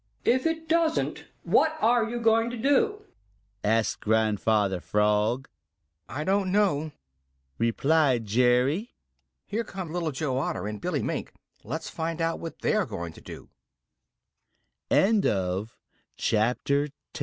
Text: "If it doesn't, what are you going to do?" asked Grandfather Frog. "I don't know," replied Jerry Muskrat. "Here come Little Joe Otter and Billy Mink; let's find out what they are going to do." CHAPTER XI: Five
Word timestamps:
"If 0.25 0.47
it 0.47 0.67
doesn't, 0.67 1.25
what 1.43 1.77
are 1.79 2.09
you 2.09 2.19
going 2.19 2.49
to 2.49 2.57
do?" 2.57 3.05
asked 3.63 3.99
Grandfather 3.99 4.79
Frog. 4.79 5.47
"I 6.09 6.23
don't 6.23 6.51
know," 6.51 6.91
replied 7.59 8.25
Jerry 8.25 8.79
Muskrat. 8.79 8.95
"Here 9.45 9.63
come 9.63 9.93
Little 9.93 10.11
Joe 10.11 10.39
Otter 10.39 10.65
and 10.65 10.81
Billy 10.81 11.03
Mink; 11.03 11.33
let's 11.63 11.91
find 11.91 12.19
out 12.19 12.39
what 12.39 12.63
they 12.63 12.73
are 12.73 12.87
going 12.87 13.13
to 13.13 13.21
do." 13.21 13.49
CHAPTER 16.17 16.87
XI: 16.87 16.93
Five 17.13 17.19